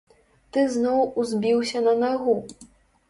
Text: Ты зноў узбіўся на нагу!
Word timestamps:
Ты 0.55 0.63
зноў 0.75 1.03
узбіўся 1.23 1.85
на 1.89 1.93
нагу! 2.03 2.35